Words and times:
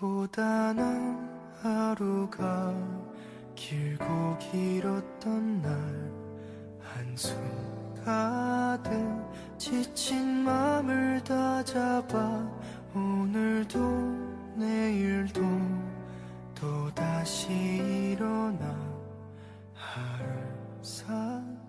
고단한 0.00 1.28
하루가 1.60 2.74
길고 3.54 4.38
길었던 4.38 5.60
날 5.60 6.10
한숨 6.80 7.36
가득 8.02 8.90
지친 9.58 10.42
맘을 10.42 11.22
다잡아 11.22 12.50
오늘도 12.94 13.78
내일도 14.56 15.42
또다시 16.54 17.52
일어나 17.52 18.74
하루 19.74 20.24
살아가겠죠. 20.80 21.60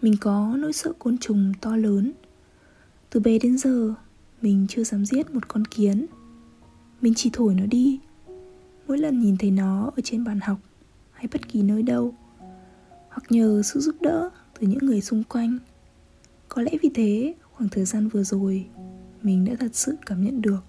Mình 0.00 0.16
có 0.20 0.56
nỗi 0.58 0.72
sợ 0.72 0.92
côn 0.98 1.18
trùng 1.18 1.52
to 1.60 1.76
lớn 1.76 2.12
Từ 3.14 3.20
bé 3.20 3.38
đến 3.38 3.58
giờ, 3.58 3.94
Mình 4.42 4.66
chưa 4.68 4.84
dám 4.84 5.06
giết 5.06 5.30
một 5.30 5.48
con 5.48 5.64
kiến. 5.64 6.06
Mình 7.00 7.12
chỉ 7.16 7.30
thổi 7.32 7.54
nó 7.54 7.66
đi. 7.66 8.00
Mỗi 8.88 8.98
lần 8.98 9.20
nhìn 9.20 9.36
thấy 9.36 9.50
nó 9.50 9.92
ở 9.96 10.00
trên 10.04 10.24
bàn 10.24 10.40
học 10.40 10.58
Hay 11.12 11.28
bất 11.32 11.48
kỳ 11.48 11.62
nơi 11.62 11.82
đâu, 11.82 12.14
Hoặc 13.08 13.22
nhờ 13.30 13.62
sự 13.64 13.80
giúp 13.80 13.96
đỡ 14.00 14.30
từ 14.60 14.66
những 14.66 14.78
người 14.78 15.00
xung 15.00 15.24
quanh, 15.24 15.58
Có 16.48 16.62
lẽ 16.62 16.72
vì 16.82 16.90
thế 16.94 17.34
khoảng 17.52 17.68
thời 17.68 17.84
gian 17.84 18.08
vừa 18.08 18.22
rồi, 18.22 18.66
Mình 19.22 19.44
đã 19.44 19.54
thật 19.60 19.74
sự 19.74 19.96
cảm 20.06 20.24
nhận 20.24 20.42
được 20.42 20.64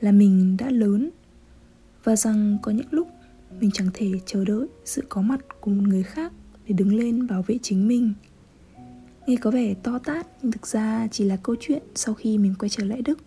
Là 0.00 0.12
mình 0.12 0.56
đã 0.56 0.70
lớn 0.70 1.10
Và 2.04 2.16
rằng 2.16 2.58
có 2.62 2.72
những 2.72 2.88
lúc 2.90 3.08
Mình 3.60 3.70
chẳng 3.70 3.88
thể 3.94 4.12
chờ 4.26 4.44
đợi 4.44 4.66
sự 4.84 5.02
có 5.08 5.22
mặt 5.22 5.40
của 5.60 5.70
một 5.70 5.82
người 5.88 6.02
khác 6.02 6.32
Để 6.66 6.74
đứng 6.78 6.94
lên 6.94 7.26
bảo 7.26 7.42
vệ 7.46 7.58
chính 7.62 7.88
mình. 7.88 8.12
Nghe 9.26 9.36
có 9.36 9.50
vẻ 9.50 9.74
to 9.82 9.98
tát, 9.98 10.26
nhưng 10.42 10.52
thực 10.52 10.66
ra 10.66 11.08
chỉ 11.10 11.24
là 11.24 11.36
câu 11.36 11.56
chuyện 11.60 11.82
sau 11.94 12.14
khi 12.14 12.38
mình 12.38 12.54
quay 12.58 12.68
trở 12.68 12.84
lại 12.84 13.02
Đức. 13.02 13.18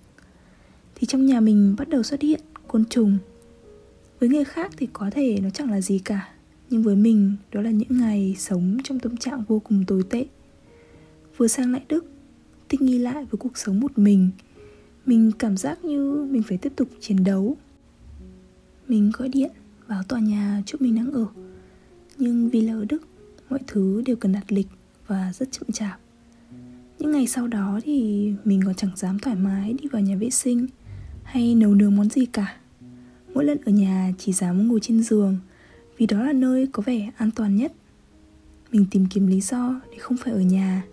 Thì 0.95 1.07
trong 1.07 1.25
nhà 1.25 1.39
mình 1.39 1.75
bắt 1.77 1.89
đầu 1.89 2.03
xuất 2.03 2.21
hiện 2.21 2.41
côn 2.67 2.85
trùng. 2.85 3.17
Với 4.19 4.29
người 4.29 4.43
khác 4.43 4.71
thì 4.77 4.87
có 4.93 5.09
thể 5.11 5.39
nó 5.43 5.49
chẳng 5.49 5.71
là 5.71 5.81
gì 5.81 5.99
cả, 5.99 6.29
Nhưng 6.69 6.83
với 6.83 6.95
mình, 6.95 7.35
đó 7.51 7.61
là 7.61 7.71
những 7.71 7.99
ngày 7.99 8.35
sống 8.37 8.77
trong 8.83 8.99
tâm 8.99 9.17
trạng 9.17 9.43
vô 9.47 9.59
cùng 9.59 9.83
tồi 9.87 10.03
tệ. 10.09 10.25
Vừa 11.37 11.47
sang 11.47 11.71
lại 11.71 11.81
Đức, 11.89 12.05
Thích 12.69 12.81
nghi 12.81 12.97
lại 12.97 13.13
với 13.13 13.37
cuộc 13.39 13.57
sống 13.57 13.79
một 13.79 13.97
mình 13.97 14.29
Mình 15.05 15.31
cảm 15.39 15.57
giác 15.57 15.85
như 15.85 16.27
mình 16.31 16.43
phải 16.43 16.57
tiếp 16.57 16.73
tục 16.75 16.87
chiến 16.99 17.23
đấu. 17.23 17.57
Mình 18.87 19.11
gọi 19.17 19.29
điện, 19.29 19.51
vào 19.87 20.03
tòa 20.03 20.19
nhà 20.19 20.63
chỗ 20.65 20.77
mình 20.81 20.95
đang 20.95 21.11
ở. 21.11 21.25
Nhưng 22.17 22.49
vì 22.49 22.61
là 22.61 22.73
ở 22.73 22.85
Đức, 22.89 23.07
Mọi 23.49 23.59
thứ 23.67 24.01
đều 24.05 24.15
cần 24.15 24.31
đặt 24.31 24.51
lịch 24.51 24.67
và 25.07 25.31
rất 25.33 25.51
chậm 25.51 25.71
chạp. 25.73 25.99
Những 26.99 27.11
ngày 27.11 27.27
sau 27.27 27.47
đó 27.47 27.79
thì 27.83 28.31
mình 28.43 28.61
còn 28.65 28.75
chẳng 28.75 28.91
dám 28.95 29.19
thoải 29.19 29.35
mái 29.35 29.73
đi 29.73 29.87
vào 29.91 30.01
nhà 30.01 30.15
vệ 30.15 30.29
sinh 30.29 30.67
hay 31.23 31.55
nấu 31.55 31.75
nướng 31.75 31.95
món 31.95 32.09
gì 32.09 32.25
cả. 32.25 32.57
Mỗi 33.33 33.45
lần 33.45 33.57
ở 33.65 33.71
nhà 33.71 34.11
chỉ 34.17 34.33
dám 34.33 34.67
ngồi 34.67 34.79
trên 34.79 35.03
giường 35.03 35.37
vì 35.97 36.05
đó 36.05 36.23
là 36.23 36.33
nơi 36.33 36.67
có 36.71 36.83
vẻ 36.85 37.11
an 37.17 37.31
toàn 37.31 37.55
nhất. 37.55 37.73
Mình 38.71 38.85
tìm 38.91 39.05
kiếm 39.09 39.27
lý 39.27 39.41
do 39.41 39.81
để 39.91 39.97
không 39.97 40.17
phải 40.17 40.33
ở 40.33 40.39
nhà, 40.39 40.83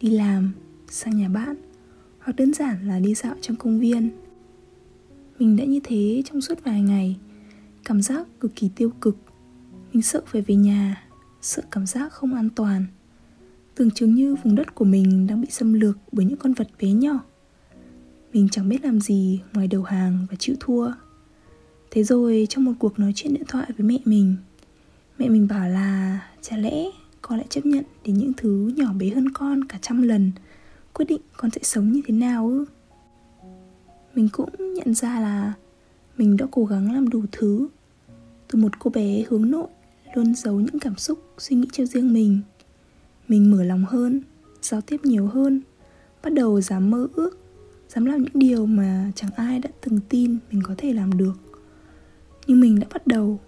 đi 0.00 0.10
làm, 0.10 0.52
sang 0.88 1.16
nhà 1.16 1.28
bạn 1.28 1.56
hoặc 2.18 2.36
đơn 2.36 2.54
giản 2.54 2.88
là 2.88 2.98
đi 2.98 3.14
dạo 3.14 3.34
trong 3.40 3.56
công 3.56 3.80
viên. 3.80 4.10
Mình 5.38 5.56
đã 5.56 5.64
như 5.64 5.80
thế 5.84 6.22
trong 6.26 6.40
suốt 6.40 6.64
vài 6.64 6.82
ngày. 6.82 7.16
Cảm 7.84 8.02
giác 8.02 8.26
cực 8.40 8.52
kỳ 8.56 8.70
tiêu 8.76 8.90
cực. 9.00 9.16
Mình 9.92 10.02
sợ 10.02 10.22
phải 10.26 10.42
về 10.42 10.54
nhà, 10.54 11.04
sợ 11.42 11.62
cảm 11.70 11.86
giác 11.86 12.12
không 12.12 12.34
an 12.34 12.48
toàn. 12.50 12.86
Tưởng 13.76 13.90
chừng 13.90 14.14
như 14.14 14.34
vùng 14.44 14.54
đất 14.54 14.74
của 14.74 14.84
mình 14.84 15.26
đang 15.26 15.40
bị 15.40 15.48
xâm 15.50 15.72
lược 15.72 15.98
bởi 16.12 16.24
những 16.24 16.38
con 16.38 16.52
vật 16.52 16.68
bé 16.80 16.92
nhỏ. 16.92 17.20
Mình 18.32 18.48
chẳng 18.50 18.68
biết 18.68 18.84
làm 18.84 19.00
gì 19.00 19.40
ngoài 19.52 19.68
đầu 19.68 19.82
hàng 19.82 20.26
và 20.30 20.36
chịu 20.38 20.56
thua. 20.60 20.92
Thế 21.90 22.04
rồi 22.04 22.46
trong 22.50 22.64
một 22.64 22.72
cuộc 22.78 22.98
nói 22.98 23.12
chuyện 23.14 23.34
điện 23.34 23.42
thoại 23.48 23.66
với 23.78 23.86
mẹ 23.86 23.98
mình 24.04 24.36
Mẹ 25.18 25.28
mình 25.28 25.48
bảo 25.48 25.68
là 25.68 26.20
chả 26.42 26.56
lẽ 26.56 26.84
con 27.22 27.38
lại 27.38 27.46
chấp 27.50 27.66
nhận 27.66 27.84
đến 28.04 28.18
những 28.18 28.32
thứ 28.36 28.72
nhỏ 28.76 28.92
bé 28.92 29.08
hơn 29.08 29.32
con 29.32 29.64
cả 29.64 29.78
trăm 29.82 30.02
lần 30.02 30.32
Quyết 30.92 31.04
định 31.08 31.20
con 31.36 31.50
sẽ 31.50 31.60
sống 31.62 31.92
như 31.92 32.00
thế 32.06 32.14
nào 32.14 32.48
ư? 32.48 32.64
Mình 34.14 34.28
cũng 34.32 34.74
nhận 34.74 34.94
ra 34.94 35.20
là 35.20 35.52
mình 36.16 36.36
đã 36.36 36.46
cố 36.50 36.64
gắng 36.64 36.92
làm 36.92 37.08
đủ 37.08 37.22
thứ. 37.32 37.68
Từ 38.48 38.58
một 38.58 38.78
cô 38.78 38.90
bé 38.90 39.24
hướng 39.28 39.50
nội 39.50 39.68
Luôn 40.14 40.34
giấu 40.34 40.60
những 40.60 40.78
cảm 40.78 40.96
xúc, 40.96 41.18
suy 41.38 41.56
nghĩ 41.56 41.68
cho 41.72 41.84
riêng 41.84 42.12
mình 42.12 42.40
mình 43.28 43.50
mở 43.50 43.62
lòng 43.62 43.84
hơn, 43.84 44.20
giao 44.62 44.80
tiếp 44.80 45.00
nhiều 45.04 45.26
hơn, 45.26 45.60
bắt 46.22 46.32
đầu 46.32 46.60
dám 46.60 46.90
mơ 46.90 47.08
ước, 47.14 47.38
dám 47.88 48.04
làm 48.04 48.22
những 48.22 48.32
điều 48.34 48.66
mà 48.66 49.12
chẳng 49.14 49.30
ai 49.36 49.58
đã 49.58 49.70
từng 49.80 50.00
tin 50.08 50.36
mình 50.50 50.62
có 50.62 50.74
thể 50.78 50.92
làm 50.92 51.18
được. 51.18 51.34
Nhưng 52.46 52.60
mình 52.60 52.78
đã 52.78 52.86
bắt 52.92 53.06
đầu, 53.06 53.40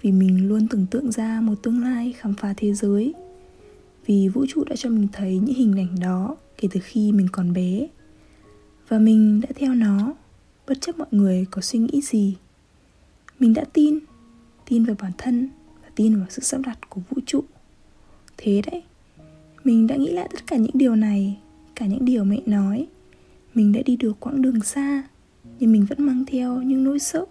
vì 0.00 0.12
mình 0.12 0.48
luôn 0.48 0.68
tưởng 0.68 0.86
tượng 0.90 1.12
ra 1.12 1.40
một 1.40 1.54
tương 1.62 1.82
lai 1.82 2.14
khám 2.18 2.34
phá 2.34 2.54
thế 2.56 2.72
giới, 2.72 3.14
vì 4.06 4.28
vũ 4.28 4.46
trụ 4.48 4.64
đã 4.64 4.76
cho 4.76 4.90
mình 4.90 5.08
thấy 5.12 5.38
những 5.38 5.54
hình 5.54 5.78
ảnh 5.78 6.00
đó 6.00 6.36
kể 6.58 6.68
từ 6.72 6.80
khi 6.82 7.12
mình 7.12 7.28
còn 7.32 7.52
bé. 7.52 7.88
Và 8.88 8.98
mình 8.98 9.40
đã 9.40 9.48
theo 9.54 9.74
nó, 9.74 10.14
bất 10.66 10.80
chấp 10.80 10.98
mọi 10.98 11.08
người 11.10 11.46
có 11.50 11.62
suy 11.62 11.78
nghĩ 11.78 12.00
gì. 12.02 12.36
Mình 13.38 13.54
đã 13.54 13.64
tin 13.72 13.98
tin 14.72 14.84
vào 14.84 14.96
bản 15.00 15.12
thân 15.18 15.48
và 15.82 15.88
tin 15.94 16.16
vào 16.16 16.26
sự 16.30 16.42
sắp 16.42 16.60
đặt 16.60 16.78
của 16.88 17.00
vũ 17.10 17.16
trụ. 17.26 17.44
Thế 18.36 18.62
đấy 18.70 18.82
mình 19.64 19.86
đã 19.86 19.96
nghĩ 19.96 20.10
lại 20.10 20.28
tất 20.32 20.46
cả 20.46 20.56
những 20.56 20.70
điều 20.74 20.96
này, 20.96 21.38
cả 21.74 21.86
những 21.86 22.04
điều 22.04 22.24
mẹ 22.24 22.40
nói. 22.46 22.86
Mình 23.54 23.72
đã 23.72 23.80
đi 23.86 23.96
được 23.96 24.20
quãng 24.20 24.42
đường 24.42 24.60
xa, 24.60 25.02
nhưng 25.58 25.72
mình 25.72 25.86
vẫn 25.88 26.02
mang 26.02 26.24
theo 26.26 26.62
những 26.62 26.84
nỗi 26.84 26.98
sợ. 26.98 27.24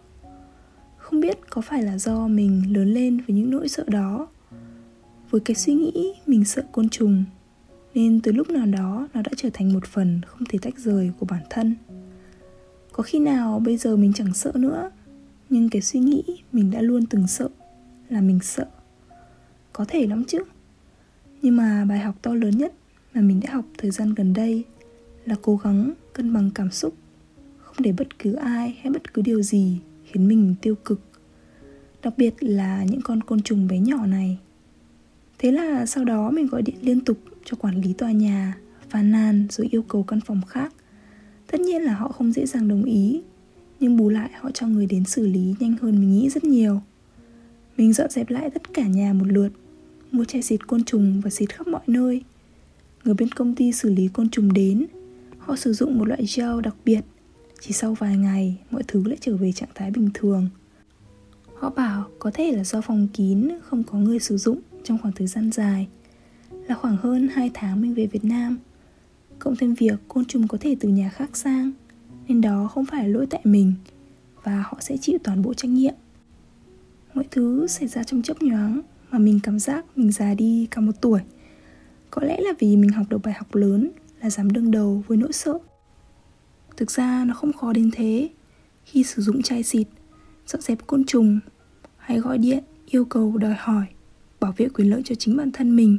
Không 0.98 1.20
biết 1.20 1.38
có 1.50 1.62
phải 1.62 1.84
là 1.84 1.98
do 1.98 2.28
mình 2.28 2.74
lớn 2.74 2.94
lên 2.94 3.18
với 3.18 3.36
những 3.36 3.50
nỗi 3.50 3.70
sợ 3.70 3.84
đó. 3.88 4.28
Với 5.30 5.42
cái 5.42 5.56
suy 5.56 5.74
nghĩ 5.74 6.14
mình 6.26 6.46
sợ 6.46 6.64
côn 6.72 6.90
trùng, 6.90 7.24
nên 7.94 8.22
từ 8.22 8.32
lúc 8.32 8.50
nào 8.50 8.66
đó 8.66 9.08
nó 9.14 9.22
đã 9.22 9.32
trở 9.38 9.50
thành 9.54 9.74
một 9.74 9.86
phần 9.86 10.22
không 10.28 10.44
thể 10.50 10.60
tách 10.62 10.80
rời 10.80 11.12
của 11.20 11.26
bản 11.30 11.42
thân. 11.50 11.76
Có 12.92 13.04
khi 13.04 13.20
nào 13.20 13.60
bây 13.60 13.78
giờ 13.78 13.96
mình 13.96 14.14
chẳng 14.14 14.34
sợ 14.34 14.52
nữa, 14.56 14.92
nhưng 15.50 15.70
cái 15.70 15.82
suy 15.82 16.00
nghĩ 16.00 16.24
mình 16.52 16.72
đã 16.72 16.82
luôn 16.82 17.06
từng 17.06 17.28
sợ 17.28 17.50
là 18.10 18.22
mình 18.22 18.40
sợ. 18.40 18.66
Có 19.74 19.86
thể 19.88 20.08
lắm 20.08 20.24
chứ 20.28 20.44
nhưng 21.42 21.56
mà 21.56 21.86
bài 21.86 22.00
học 22.00 22.16
to 22.22 22.34
lớn 22.34 22.58
nhất 22.58 22.74
mà 23.14 23.22
mình 23.22 23.40
đã 23.40 23.54
học 23.54 23.66
thời 23.78 23.92
gian 23.92 24.14
gần 24.14 24.34
đây 24.34 24.64
là 25.26 25.36
cố 25.42 25.58
gắng 25.64 25.94
cân 26.14 26.34
bằng 26.34 26.52
cảm 26.56 26.72
xúc, 26.72 26.94
không 27.58 27.76
để 27.80 27.92
bất 27.92 28.20
cứ 28.20 28.34
ai 28.34 28.78
hay 28.82 28.92
bất 28.94 29.14
cứ 29.14 29.22
điều 29.22 29.42
gì 29.42 29.78
khiến 30.06 30.28
mình 30.28 30.56
tiêu 30.62 30.76
cực, 30.76 31.02
đặc 32.04 32.14
biệt 32.18 32.34
là 32.40 32.84
những 32.84 33.02
con 33.02 33.24
côn 33.24 33.42
trùng 33.42 33.68
bé 33.68 33.80
nhỏ 33.80 34.06
này. 34.06 34.38
Thế 35.40 35.52
là 35.52 35.86
sau 35.86 36.06
đó 36.06 36.32
mình 36.32 36.48
gọi 36.48 36.62
điện 36.62 36.76
liên 36.82 37.02
tục 37.02 37.18
cho 37.46 37.58
quản 37.58 37.82
lý 37.82 37.94
tòa 37.94 38.12
nhà, 38.12 38.58
phàn 38.90 39.12
nàn 39.12 39.48
rồi 39.50 39.68
yêu 39.72 39.84
cầu 39.84 40.04
căn 40.04 40.20
phòng 40.22 40.42
khác. 40.48 40.74
Tất 41.52 41.60
nhiên 41.60 41.82
là 41.82 41.94
họ 41.94 42.08
không 42.12 42.32
dễ 42.32 42.46
dàng 42.46 42.68
đồng 42.68 42.84
ý, 42.84 43.22
nhưng 43.80 43.98
bù 43.98 44.10
lại 44.10 44.30
họ 44.40 44.52
cho 44.52 44.68
người 44.68 44.86
đến 44.86 45.06
xử 45.06 45.28
lý 45.28 45.56
nhanh 45.60 45.76
hơn 45.82 46.00
mình 46.00 46.12
nghĩ 46.12 46.30
rất 46.30 46.44
nhiều. 46.44 46.82
Mình 47.78 47.94
dọn 47.94 48.10
dẹp 48.10 48.30
lại 48.30 48.50
tất 48.50 48.74
cả 48.74 48.88
nhà 48.88 49.14
một 49.14 49.26
lượt 49.28 49.50
mua 50.12 50.26
chai 50.26 50.42
xịt 50.42 50.68
côn 50.68 50.84
trùng 50.84 51.22
và 51.22 51.30
xịt 51.30 51.54
khắp 51.54 51.68
mọi 51.68 51.82
nơi. 51.88 52.24
Người 53.04 53.14
bên 53.14 53.30
công 53.30 53.56
ty 53.56 53.72
xử 53.72 53.90
lý 53.90 54.08
côn 54.08 54.30
trùng 54.30 54.54
đến, 54.54 54.86
họ 55.38 55.56
sử 55.56 55.74
dụng 55.74 55.98
một 55.98 56.08
loại 56.08 56.26
gel 56.36 56.62
đặc 56.64 56.76
biệt. 56.86 57.02
Chỉ 57.60 57.74
sau 57.74 57.94
vài 57.94 58.18
ngày, 58.18 58.58
mọi 58.72 58.84
thứ 58.88 59.04
lại 59.08 59.18
trở 59.22 59.38
về 59.38 59.52
trạng 59.52 59.70
thái 59.76 59.92
bình 59.92 60.10
thường. 60.14 60.50
Họ 61.56 61.70
bảo 61.70 62.10
có 62.20 62.32
thể 62.34 62.52
là 62.52 62.64
do 62.64 62.82
phòng 62.82 63.08
kín 63.14 63.50
không 63.64 63.84
có 63.84 63.98
người 63.98 64.20
sử 64.20 64.38
dụng 64.38 64.60
trong 64.84 64.98
khoảng 65.02 65.14
thời 65.14 65.28
gian 65.28 65.52
dài. 65.52 65.88
Là 66.68 66.76
khoảng 66.76 66.98
hơn 66.98 67.28
2 67.28 67.52
tháng 67.54 67.82
mình 67.82 67.94
về 67.94 68.08
Việt 68.08 68.26
Nam. 68.26 68.58
Cộng 69.40 69.56
thêm 69.56 69.74
việc 69.74 70.00
côn 70.08 70.26
trùng 70.26 70.48
có 70.48 70.58
thể 70.62 70.76
từ 70.80 70.90
nhà 70.90 71.10
khác 71.10 71.38
sang, 71.38 71.72
nên 72.28 72.42
đó 72.42 72.70
không 72.74 72.86
phải 72.86 73.10
lỗi 73.10 73.28
tại 73.30 73.42
mình 73.44 73.74
và 74.44 74.64
họ 74.68 74.78
sẽ 74.80 74.98
chịu 74.98 75.18
toàn 75.24 75.42
bộ 75.42 75.54
trách 75.54 75.72
nhiệm. 75.72 75.94
Mọi 77.14 77.26
thứ 77.32 77.68
xảy 77.68 77.88
ra 77.88 78.04
trong 78.04 78.22
chớp 78.22 78.42
nhoáng 78.42 78.82
mà 79.12 79.20
mình 79.20 79.40
cảm 79.44 79.60
giác 79.60 79.86
mình 79.96 80.12
già 80.12 80.34
đi 80.34 80.68
cả 80.72 80.82
một 80.82 80.92
tuổi. 81.02 81.20
Có 82.12 82.22
lẽ 82.24 82.38
là 82.42 82.54
vì 82.60 82.78
mình 82.78 82.90
học 82.90 83.06
được 83.10 83.18
bài 83.18 83.34
học 83.34 83.56
lớn, 83.56 83.92
là 84.22 84.30
dám 84.30 84.52
đương 84.52 84.72
đầu 84.72 85.04
với 85.08 85.18
nỗi 85.18 85.34
sợ. 85.34 85.60
Thực 86.78 86.92
ra 86.92 87.26
nó 87.28 87.34
không 87.34 87.54
khó 87.54 87.74
đến 87.74 87.90
thế. 87.94 88.30
Khi 88.86 89.04
sử 89.04 89.22
dụng 89.22 89.42
chai 89.42 89.64
xịt, 89.64 89.88
dọn 90.48 90.62
dẹp 90.62 90.88
côn 90.88 91.04
trùng, 91.04 91.40
hay 91.98 92.20
gọi 92.20 92.38
điện, 92.38 92.64
yêu 92.86 93.06
cầu 93.06 93.38
đòi 93.38 93.56
hỏi, 93.58 93.86
bảo 94.40 94.54
vệ 94.58 94.70
quyền 94.70 94.90
lợi 94.90 95.02
cho 95.06 95.16
chính 95.16 95.38
bản 95.38 95.52
thân 95.52 95.76
mình. 95.76 95.98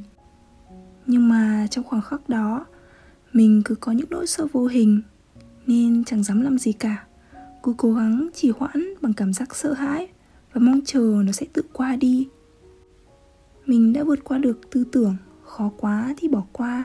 Nhưng 1.06 1.28
mà 1.28 1.66
trong 1.70 1.84
khoảng 1.84 2.02
khắc 2.02 2.28
đó, 2.28 2.66
mình 3.32 3.62
cứ 3.64 3.74
có 3.74 3.92
những 3.92 4.10
nỗi 4.10 4.26
sợ 4.26 4.46
vô 4.52 4.66
hình, 4.66 5.02
nên 5.66 6.04
chẳng 6.04 6.22
dám 6.22 6.40
làm 6.40 6.58
gì 6.58 6.72
cả. 6.72 7.06
Cứ 7.62 7.74
cố 7.76 7.94
gắng 7.94 8.28
trì 8.34 8.52
hoãn 8.58 8.94
bằng 9.00 9.12
cảm 9.12 9.32
giác 9.32 9.56
sợ 9.56 9.72
hãi 9.72 10.08
và 10.52 10.60
mong 10.60 10.80
chờ 10.84 11.22
nó 11.24 11.32
sẽ 11.32 11.46
tự 11.52 11.62
qua 11.72 11.96
đi 11.96 12.28
mình 13.66 13.92
đã 13.92 14.04
vượt 14.04 14.24
qua 14.24 14.38
được 14.38 14.70
tư 14.70 14.84
tưởng 14.92 15.16
khó 15.44 15.70
quá 15.76 16.14
thì 16.16 16.28
bỏ 16.28 16.44
qua. 16.52 16.84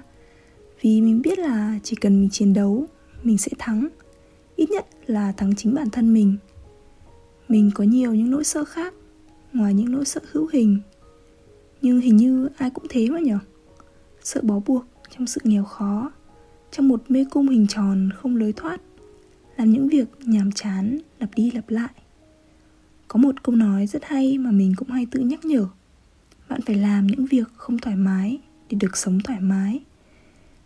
Vì 0.81 1.01
mình 1.01 1.21
biết 1.21 1.39
là 1.39 1.79
chỉ 1.83 1.95
cần 1.95 2.21
mình 2.21 2.29
chiến 2.29 2.53
đấu, 2.53 2.85
mình 3.23 3.37
sẽ 3.37 3.51
thắng. 3.57 3.87
Ít 4.55 4.69
nhất 4.69 4.85
là 5.05 5.31
thắng 5.31 5.55
chính 5.55 5.75
bản 5.75 5.89
thân 5.89 6.13
mình. 6.13 6.37
Mình 7.47 7.71
có 7.75 7.83
nhiều 7.83 8.15
những 8.15 8.29
nỗi 8.29 8.43
sợ 8.43 8.63
khác, 8.63 8.93
ngoài 9.53 9.73
những 9.73 9.91
nỗi 9.91 10.05
sợ 10.05 10.21
hữu 10.31 10.47
hình. 10.53 10.79
Nhưng 11.81 11.99
hình 11.99 12.17
như 12.17 12.49
ai 12.57 12.69
cũng 12.69 12.85
thế 12.89 13.09
mà 13.09 13.19
nhở? 13.19 13.39
Sợ 14.23 14.41
bó 14.43 14.59
buộc 14.65 14.85
trong 15.17 15.27
sự 15.27 15.41
nghèo 15.43 15.63
khó, 15.63 16.11
trong 16.71 16.87
một 16.87 17.03
mê 17.09 17.25
cung 17.31 17.49
hình 17.49 17.67
tròn 17.67 18.09
không 18.15 18.35
lối 18.35 18.53
thoát, 18.53 18.81
làm 19.57 19.71
những 19.71 19.87
việc 19.87 20.07
nhàm 20.25 20.51
chán, 20.51 20.97
lặp 21.19 21.29
đi 21.35 21.51
lặp 21.51 21.69
lại. 21.69 21.93
Có 23.07 23.17
một 23.17 23.43
câu 23.43 23.55
nói 23.55 23.87
rất 23.87 24.05
hay 24.05 24.37
mà 24.37 24.51
mình 24.51 24.73
cũng 24.77 24.89
hay 24.89 25.07
tự 25.11 25.19
nhắc 25.19 25.45
nhở 25.45 25.67
bạn 26.49 26.61
phải 26.61 26.75
làm 26.75 27.07
những 27.07 27.25
việc 27.25 27.47
không 27.55 27.77
thoải 27.77 27.95
mái 27.95 28.39
để 28.69 28.77
được 28.81 28.97
sống 28.97 29.19
thoải 29.23 29.39
mái. 29.39 29.79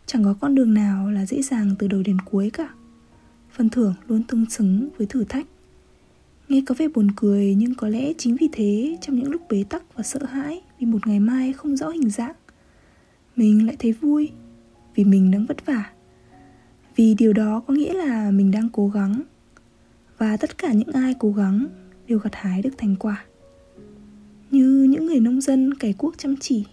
Chẳng 0.06 0.24
có 0.24 0.36
con 0.42 0.56
đường 0.56 0.74
nào 0.74 1.12
là 1.12 1.26
dễ 1.26 1.42
dàng 1.42 1.76
từ 1.80 1.88
đầu 1.88 2.04
đến 2.04 2.18
cuối 2.22 2.50
cả. 2.50 2.70
Phần 3.52 3.70
thưởng 3.70 3.94
luôn 4.08 4.24
tương 4.24 4.50
xứng 4.50 4.90
với 4.98 5.08
thử 5.08 5.24
thách. 5.24 5.46
Nghe 6.50 6.64
có 6.66 6.76
vẻ 6.78 6.88
buồn 6.88 7.12
cười 7.16 7.56
nhưng 7.56 7.76
có 7.76 7.88
lẽ 7.88 8.14
chính 8.18 8.36
vì 8.36 8.50
thế 8.52 8.98
trong 9.02 9.16
những 9.16 9.32
lúc 9.32 9.42
bế 9.50 9.64
tắc 9.70 9.84
và 9.96 10.04
sợ 10.04 10.26
hãi 10.26 10.62
vì 10.80 10.86
một 10.86 11.08
ngày 11.08 11.20
mai 11.20 11.54
không 11.54 11.78
rõ 11.78 11.90
hình 11.90 12.10
dạng, 12.10 12.36
mình 13.36 13.68
lại 13.68 13.76
thấy 13.80 13.92
vui 13.92 14.32
vì 14.96 15.04
mình 15.04 15.32
đang 15.32 15.46
vất 15.46 15.66
vả. 15.66 15.92
Vì 16.96 17.14
điều 17.14 17.34
đó 17.34 17.60
có 17.68 17.74
nghĩa 17.74 17.94
là 17.94 18.32
mình 18.32 18.52
đang 18.52 18.70
cố 18.70 18.90
gắng 18.90 19.22
và 20.18 20.38
tất 20.38 20.58
cả 20.58 20.74
những 20.74 20.92
ai 20.94 21.16
cố 21.20 21.32
gắng 21.32 21.68
đều 22.08 22.20
gặt 22.20 22.36
hái 22.36 22.62
được 22.62 22.78
thành 22.78 22.96
quả 23.00 23.26
như 24.52 24.88
những 24.90 25.06
người 25.06 25.20
nông 25.20 25.42
dân 25.42 25.74
cày 25.74 25.94
cuốc 25.94 26.18
chăm 26.18 26.36
chỉ, 26.40 26.66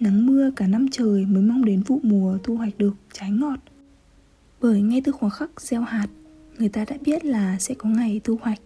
nắng 0.00 0.26
mưa 0.26 0.50
cả 0.56 0.66
năm 0.66 0.86
trời 0.90 1.26
mới 1.26 1.42
mong 1.42 1.64
đến 1.64 1.82
vụ 1.82 2.00
mùa 2.02 2.38
thu 2.42 2.56
hoạch 2.56 2.78
được 2.78 2.94
trái 3.12 3.30
ngọt. 3.30 3.58
Bởi 4.60 4.82
ngay 4.82 5.00
từ 5.04 5.12
khoảng 5.12 5.30
khắc 5.30 5.60
gieo 5.60 5.80
hạt, 5.80 6.06
người 6.58 6.68
ta 6.68 6.84
đã 6.84 6.96
biết 7.04 7.24
là 7.24 7.58
sẽ 7.58 7.74
có 7.74 7.88
ngày 7.88 8.20
thu 8.24 8.38
hoạch. 8.42 8.60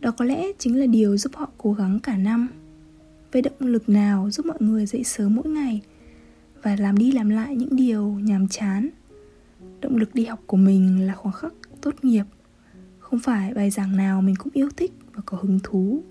Đó 0.00 0.10
có 0.10 0.24
lẽ 0.24 0.46
chính 0.58 0.80
là 0.80 0.86
điều 0.86 1.16
giúp 1.16 1.36
họ 1.36 1.50
cố 1.58 1.72
gắng 1.72 2.00
cả 2.00 2.16
năm. 2.16 2.48
Về 3.32 3.40
động 3.40 3.54
lực 3.60 3.88
nào 3.88 4.30
giúp 4.30 4.46
mọi 4.46 4.58
người 4.60 4.86
dậy 4.86 5.04
sớm 5.04 5.34
mỗi 5.34 5.48
ngày 5.48 5.80
và 6.62 6.76
làm 6.76 6.98
đi 6.98 7.12
làm 7.12 7.28
lại 7.28 7.56
những 7.56 7.76
điều 7.76 8.04
nhàm 8.04 8.48
chán? 8.48 8.88
Động 9.80 9.96
lực 9.96 10.14
đi 10.14 10.24
học 10.24 10.40
của 10.46 10.56
mình 10.56 11.06
là 11.06 11.14
khoảng 11.14 11.34
khắc 11.34 11.52
tốt 11.80 11.94
nghiệp. 12.02 12.24
Không 12.98 13.18
phải 13.18 13.54
bài 13.54 13.70
giảng 13.70 13.96
nào 13.96 14.22
mình 14.22 14.34
cũng 14.38 14.52
yêu 14.52 14.68
thích 14.76 14.92
và 15.14 15.22
có 15.26 15.38
hứng 15.40 15.60
thú 15.62 16.02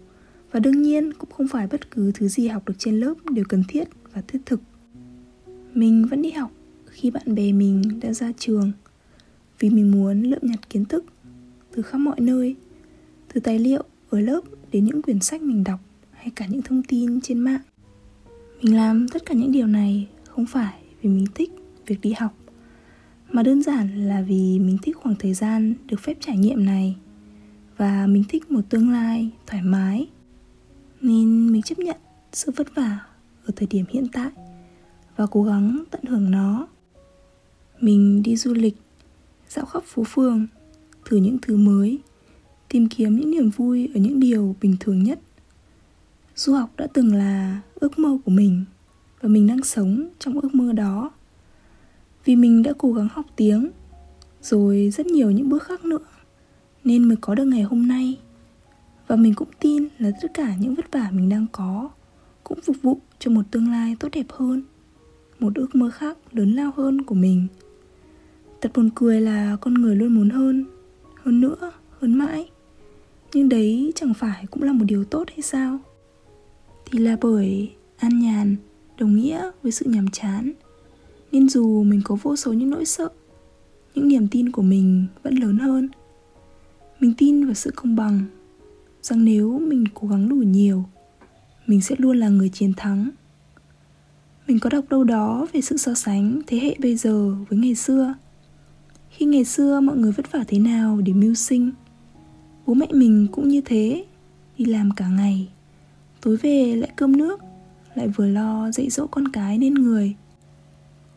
và 0.51 0.59
đương 0.59 0.81
nhiên 0.81 1.13
cũng 1.13 1.29
không 1.31 1.47
phải 1.47 1.67
bất 1.67 1.91
cứ 1.91 2.11
thứ 2.11 2.27
gì 2.27 2.47
học 2.47 2.67
được 2.67 2.73
trên 2.77 2.99
lớp 2.99 3.13
đều 3.29 3.45
cần 3.49 3.63
thiết 3.67 3.87
và 4.13 4.21
thiết 4.27 4.39
thực. 4.45 4.61
Mình 5.73 6.05
vẫn 6.09 6.21
đi 6.21 6.31
học 6.31 6.51
khi 6.85 7.11
bạn 7.11 7.35
bè 7.35 7.51
mình 7.51 7.99
đã 8.01 8.13
ra 8.13 8.31
trường, 8.37 8.71
vì 9.59 9.69
mình 9.69 9.91
muốn 9.91 10.23
lượm 10.23 10.39
nhặt 10.41 10.69
kiến 10.69 10.85
thức 10.85 11.05
từ 11.71 11.81
khắp 11.81 11.97
mọi 11.97 12.19
nơi, 12.19 12.55
từ 13.33 13.39
tài 13.39 13.59
liệu 13.59 13.83
ở 14.09 14.19
lớp 14.19 14.41
đến 14.71 14.85
những 14.85 15.01
quyển 15.01 15.19
sách 15.19 15.41
mình 15.41 15.63
đọc 15.63 15.79
hay 16.11 16.29
cả 16.35 16.45
những 16.45 16.61
thông 16.61 16.83
tin 16.83 17.21
trên 17.21 17.39
mạng. 17.39 17.61
Mình 18.61 18.75
làm 18.75 19.07
tất 19.07 19.25
cả 19.25 19.33
những 19.33 19.51
điều 19.51 19.67
này 19.67 20.07
không 20.27 20.45
phải 20.45 20.79
vì 21.01 21.09
mình 21.09 21.25
thích 21.35 21.51
việc 21.85 22.01
đi 22.01 22.13
học, 22.17 22.33
mà 23.31 23.43
đơn 23.43 23.63
giản 23.63 24.07
là 24.07 24.21
vì 24.21 24.59
mình 24.59 24.77
thích 24.81 24.97
khoảng 24.97 25.15
thời 25.15 25.33
gian 25.33 25.73
được 25.85 25.99
phép 25.99 26.17
trải 26.19 26.37
nghiệm 26.37 26.65
này 26.65 26.95
và 27.77 28.07
mình 28.07 28.23
thích 28.29 28.51
một 28.51 28.61
tương 28.69 28.89
lai 28.89 29.29
thoải 29.47 29.63
mái 29.63 30.07
nên 31.01 31.51
mình 31.51 31.61
chấp 31.61 31.79
nhận 31.79 31.97
sự 32.33 32.51
vất 32.55 32.75
vả 32.75 32.99
ở 33.45 33.51
thời 33.55 33.67
điểm 33.67 33.85
hiện 33.89 34.07
tại 34.13 34.31
và 35.15 35.25
cố 35.25 35.43
gắng 35.43 35.83
tận 35.91 36.03
hưởng 36.03 36.31
nó. 36.31 36.67
Mình 37.79 38.23
đi 38.23 38.35
du 38.35 38.53
lịch, 38.53 38.75
dạo 39.49 39.65
khắp 39.65 39.83
phố 39.83 40.03
phường, 40.03 40.47
thử 41.05 41.17
những 41.17 41.37
thứ 41.41 41.57
mới, 41.57 41.99
tìm 42.69 42.87
kiếm 42.89 43.15
những 43.15 43.31
niềm 43.31 43.49
vui 43.49 43.89
ở 43.93 43.99
những 43.99 44.19
điều 44.19 44.55
bình 44.61 44.75
thường 44.79 45.03
nhất. 45.03 45.19
Du 46.35 46.53
học 46.53 46.69
đã 46.77 46.87
từng 46.93 47.13
là 47.13 47.61
ước 47.75 47.99
mơ 47.99 48.17
của 48.25 48.31
mình 48.31 48.65
và 49.21 49.29
mình 49.29 49.47
đang 49.47 49.63
sống 49.63 50.07
trong 50.19 50.39
ước 50.39 50.55
mơ 50.55 50.73
đó. 50.73 51.11
Vì 52.25 52.35
mình 52.35 52.63
đã 52.63 52.73
cố 52.77 52.93
gắng 52.93 53.07
học 53.11 53.25
tiếng, 53.35 53.69
rồi 54.41 54.89
rất 54.93 55.05
nhiều 55.05 55.31
những 55.31 55.49
bước 55.49 55.63
khác 55.63 55.85
nữa, 55.85 56.05
nên 56.83 57.03
mới 57.03 57.17
có 57.21 57.35
được 57.35 57.45
ngày 57.45 57.63
hôm 57.63 57.87
nay 57.87 58.17
và 59.07 59.15
mình 59.15 59.33
cũng 59.33 59.49
tin 59.59 59.87
là 59.99 60.11
tất 60.21 60.27
cả 60.33 60.55
những 60.59 60.75
vất 60.75 60.91
vả 60.91 61.09
mình 61.11 61.29
đang 61.29 61.45
có 61.51 61.89
cũng 62.43 62.61
phục 62.61 62.75
vụ 62.81 62.99
cho 63.19 63.31
một 63.31 63.41
tương 63.51 63.71
lai 63.71 63.95
tốt 63.99 64.09
đẹp 64.11 64.25
hơn, 64.29 64.63
một 65.39 65.55
ước 65.55 65.75
mơ 65.75 65.89
khác 65.89 66.17
lớn 66.31 66.53
lao 66.53 66.71
hơn 66.75 67.01
của 67.01 67.15
mình. 67.15 67.47
Thật 68.61 68.71
buồn 68.75 68.89
cười 68.95 69.21
là 69.21 69.57
con 69.61 69.73
người 69.73 69.95
luôn 69.95 70.15
muốn 70.15 70.29
hơn 70.29 70.65
hơn 71.27 71.41
nữa, 71.41 71.71
hơn 71.99 72.13
mãi. 72.13 72.49
Nhưng 73.33 73.49
đấy 73.49 73.91
chẳng 73.95 74.13
phải 74.13 74.45
cũng 74.51 74.63
là 74.63 74.73
một 74.73 74.85
điều 74.87 75.03
tốt 75.03 75.27
hay 75.29 75.41
sao? 75.41 75.79
Thì 76.85 76.99
là 76.99 77.17
bởi 77.21 77.71
an 77.97 78.19
nhàn, 78.19 78.55
đồng 78.97 79.15
nghĩa 79.15 79.51
với 79.63 79.71
sự 79.71 79.85
nhàm 79.85 80.07
chán. 80.07 80.51
Nên 81.31 81.49
dù 81.49 81.83
mình 81.83 82.01
có 82.03 82.17
vô 82.23 82.35
số 82.35 82.53
những 82.53 82.69
nỗi 82.69 82.85
sợ, 82.85 83.09
những 83.95 84.07
niềm 84.07 84.27
tin 84.27 84.51
của 84.51 84.61
mình 84.61 85.05
vẫn 85.23 85.35
lớn 85.35 85.57
hơn. 85.57 85.89
Mình 86.99 87.13
tin 87.17 87.45
vào 87.45 87.53
sự 87.53 87.71
công 87.75 87.95
bằng 87.95 88.23
rằng 89.01 89.25
nếu 89.25 89.59
mình 89.59 89.83
cố 89.93 90.07
gắng 90.07 90.29
đủ 90.29 90.35
nhiều, 90.35 90.85
mình 91.67 91.81
sẽ 91.81 91.95
luôn 91.97 92.17
là 92.17 92.29
người 92.29 92.49
chiến 92.49 92.73
thắng. 92.77 93.09
Mình 94.47 94.59
có 94.59 94.69
đọc 94.69 94.85
đâu 94.89 95.03
đó 95.03 95.47
về 95.53 95.61
sự 95.61 95.77
so 95.77 95.93
sánh 95.93 96.41
thế 96.47 96.59
hệ 96.59 96.75
bây 96.79 96.95
giờ 96.95 97.35
với 97.49 97.59
ngày 97.59 97.75
xưa. 97.75 98.13
Khi 99.09 99.25
ngày 99.25 99.45
xưa 99.45 99.79
mọi 99.79 99.97
người 99.97 100.11
vất 100.11 100.31
vả 100.31 100.43
thế 100.47 100.59
nào 100.59 101.01
để 101.05 101.13
mưu 101.13 101.33
sinh, 101.33 101.71
bố 102.65 102.73
mẹ 102.73 102.87
mình 102.91 103.27
cũng 103.31 103.47
như 103.47 103.61
thế, 103.61 104.05
đi 104.57 104.65
làm 104.65 104.91
cả 104.95 105.07
ngày, 105.07 105.49
tối 106.21 106.37
về 106.37 106.75
lại 106.75 106.91
cơm 106.95 107.17
nước, 107.17 107.39
lại 107.95 108.07
vừa 108.07 108.27
lo 108.27 108.71
dạy 108.71 108.89
dỗ 108.89 109.07
con 109.07 109.27
cái 109.27 109.57
nên 109.57 109.73
người. 109.73 110.15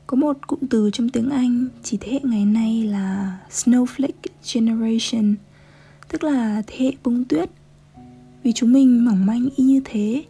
Có 0.07 0.17
một 0.17 0.47
cụm 0.47 0.59
từ 0.71 0.91
trong 0.93 1.09
tiếng 1.09 1.31
anh 1.31 1.69
chỉ 1.83 1.99
thế 2.01 2.13
hệ 2.13 2.21
ngày 2.23 2.45
nay 2.45 2.83
là 2.83 3.39
snowflake 3.51 4.31
generation, 4.55 5.35
tức 6.09 6.25
là 6.25 6.63
thế 6.67 6.77
hệ 6.79 6.93
bông 7.05 7.25
tuyết 7.25 7.51
vì 8.43 8.53
chúng 8.53 8.73
mình 8.73 9.05
mỏng 9.05 9.27
manh 9.27 9.49
y 9.57 9.65
như 9.65 9.81
thế, 9.85 10.25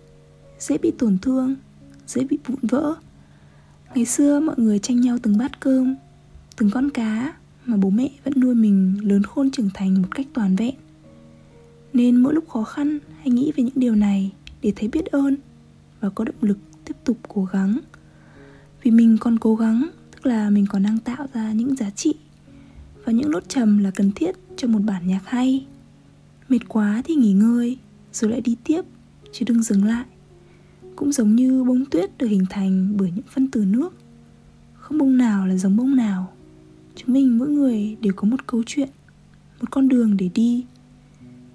dễ 0.58 0.78
bị 0.78 0.90
tổn 0.98 1.18
thương, 1.18 1.54
dễ 2.06 2.24
bị 2.24 2.38
vụn 2.46 2.58
vỡ. 2.62 2.94
Ngày 3.94 4.04
xưa 4.04 4.40
mọi 4.40 4.54
người 4.58 4.78
tranh 4.78 5.00
nhau 5.00 5.18
từng 5.22 5.38
bát 5.38 5.60
cơm, 5.60 5.96
từng 6.56 6.70
con 6.70 6.90
cá 6.90 7.34
mà 7.66 7.76
bố 7.76 7.90
mẹ 7.90 8.10
vẫn 8.24 8.34
nuôi 8.36 8.54
mình 8.54 8.96
lớn 9.02 9.22
khôn 9.22 9.50
trưởng 9.50 9.70
thành 9.74 10.02
một 10.02 10.08
cách 10.14 10.26
toàn 10.32 10.56
vẹn. 10.56 10.74
Nên 11.92 12.16
mỗi 12.16 12.34
lúc 12.34 12.48
khó 12.48 12.64
khăn, 12.64 12.98
hãy 13.18 13.30
nghĩ 13.30 13.52
về 13.56 13.64
những 13.64 13.74
điều 13.76 13.94
này 13.94 14.32
để 14.62 14.72
thấy 14.76 14.88
biết 14.88 15.06
ơn 15.06 15.36
và 16.00 16.10
có 16.10 16.24
động 16.24 16.34
lực 16.40 16.58
tiếp 16.84 16.94
tục 17.04 17.18
cố 17.28 17.44
gắng. 17.44 17.78
Vì 18.82 18.90
mình 18.90 19.16
còn 19.20 19.38
cố 19.38 19.56
gắng, 19.56 19.90
tức 20.10 20.26
là 20.26 20.50
mình 20.50 20.66
còn 20.68 20.82
đang 20.82 20.98
tạo 20.98 21.26
ra 21.34 21.52
những 21.52 21.76
giá 21.76 21.90
trị 21.90 22.14
và 23.04 23.12
những 23.12 23.30
nốt 23.30 23.48
trầm 23.48 23.78
là 23.78 23.90
cần 23.90 24.12
thiết 24.12 24.36
cho 24.56 24.68
một 24.68 24.80
bản 24.84 25.08
nhạc 25.08 25.22
hay. 25.24 25.66
Mệt 26.48 26.68
quá 26.68 27.02
thì 27.04 27.14
nghỉ 27.14 27.32
ngơi 27.32 27.78
rồi 28.12 28.30
lại 28.30 28.40
đi 28.40 28.56
tiếp, 28.64 28.82
chứ 29.32 29.44
đừng 29.48 29.62
dừng 29.62 29.84
lại. 29.84 30.04
Cũng 30.96 31.12
giống 31.12 31.34
như 31.36 31.64
bông 31.64 31.84
tuyết 31.84 32.18
được 32.18 32.26
hình 32.26 32.44
thành 32.50 32.96
bởi 32.96 33.10
những 33.10 33.24
phân 33.34 33.50
tử 33.50 33.64
nước. 33.64 33.94
Không 34.74 34.98
bông 34.98 35.16
nào 35.16 35.46
là 35.46 35.56
giống 35.56 35.76
bông 35.76 35.96
nào. 35.96 36.32
Chúng 36.96 37.12
mình 37.14 37.38
mỗi 37.38 37.48
người 37.48 37.96
đều 38.00 38.12
có 38.16 38.28
một 38.28 38.46
câu 38.46 38.62
chuyện, 38.66 38.88
một 39.60 39.70
con 39.70 39.88
đường 39.88 40.16
để 40.16 40.30
đi. 40.34 40.64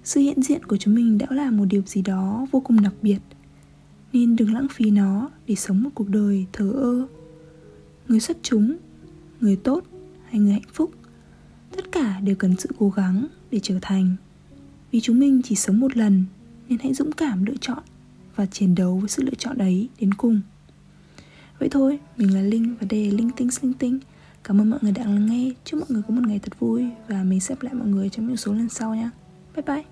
Sự 0.04 0.20
hiện 0.20 0.42
diện 0.42 0.64
của 0.64 0.76
chúng 0.76 0.94
mình 0.94 1.18
đã 1.18 1.26
là 1.30 1.50
một 1.50 1.64
điều 1.64 1.82
gì 1.86 2.02
đó 2.02 2.46
vô 2.50 2.60
cùng 2.60 2.82
đặc 2.82 2.92
biệt, 3.02 3.18
nên 4.12 4.36
đừng 4.36 4.54
lãng 4.54 4.66
phí 4.74 4.90
nó 4.90 5.30
để 5.46 5.54
sống 5.54 5.82
một 5.82 5.90
cuộc 5.94 6.08
đời 6.08 6.46
thờ 6.52 6.70
ơ. 6.70 7.06
Người 8.08 8.20
xuất 8.20 8.36
chúng, 8.42 8.76
người 9.40 9.56
tốt 9.56 9.84
hay 10.30 10.40
người 10.40 10.52
hạnh 10.52 10.68
phúc, 10.72 10.90
tất 11.76 11.92
cả 11.92 12.20
đều 12.20 12.36
cần 12.36 12.56
sự 12.56 12.68
cố 12.78 12.90
gắng 12.90 13.26
để 13.50 13.60
trở 13.62 13.78
thành. 13.82 14.16
Vì 14.92 15.00
chúng 15.00 15.20
mình 15.20 15.40
chỉ 15.44 15.54
sống 15.54 15.80
một 15.80 15.96
lần 15.96 16.24
nên 16.69 16.79
hãy 16.79 16.93
dũng 16.93 17.11
cảm 17.11 17.45
lựa 17.45 17.57
chọn 17.61 17.83
và 18.35 18.45
chiến 18.45 18.75
đấu 18.75 18.97
với 18.97 19.09
sự 19.09 19.23
lựa 19.23 19.35
chọn 19.37 19.57
ấy 19.57 19.89
đến 19.99 20.13
cùng 20.13 20.41
vậy 21.59 21.69
thôi 21.69 21.99
mình 22.17 22.35
là 22.35 22.41
linh 22.41 22.75
và 22.79 22.87
đây 22.89 23.11
là 23.11 23.17
linh 23.17 23.31
tinh 23.31 23.49
linh 23.61 23.73
tinh 23.73 23.99
cảm 24.43 24.61
ơn 24.61 24.69
mọi 24.69 24.79
người 24.81 24.91
đã 24.91 25.03
lắng 25.03 25.25
nghe 25.25 25.51
chúc 25.65 25.79
mọi 25.79 25.87
người 25.89 26.01
có 26.07 26.13
một 26.13 26.21
ngày 26.27 26.39
thật 26.39 26.59
vui 26.59 26.85
và 27.07 27.23
mình 27.23 27.39
sẽ 27.39 27.55
gặp 27.55 27.61
lại 27.61 27.73
mọi 27.73 27.87
người 27.87 28.09
trong 28.09 28.27
những 28.27 28.37
số 28.37 28.53
lần 28.53 28.69
sau 28.69 28.95
nha 28.95 29.11
bye 29.55 29.63
bye 29.67 29.83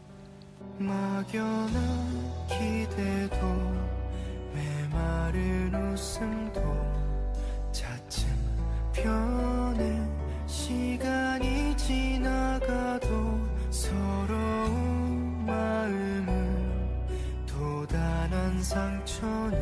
막연한 0.79 1.75
기대도 2.47 3.39
메마른 4.55 5.73
웃음도 5.73 6.59
차츰 7.73 8.27
변해 8.93 9.99
시간이 10.47 11.75
지나가도 11.75 13.42
가난 18.04 18.62
상처는 18.62 19.56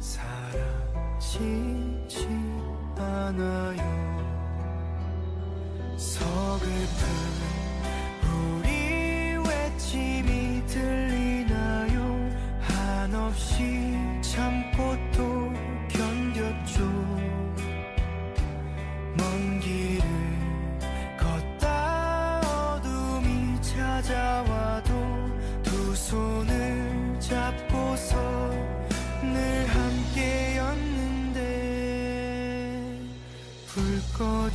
사라지지 0.00 1.36
않아요. 2.96 3.84
서글픈 5.98 7.63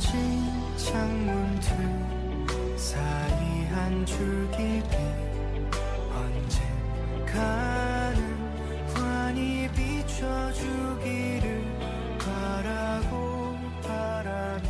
젖은 0.00 0.76
창문 0.78 1.60
두 2.46 2.78
사이 2.78 3.66
한 3.66 4.06
줄기비 4.06 4.96
언젠가는 7.26 8.18
환히 8.94 9.68
비춰주기를 9.76 11.62
바라고 12.18 13.58
바라며 13.82 14.68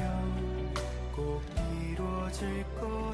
꼭 1.15 1.41
이루어질 1.81 2.65
것 2.81 3.10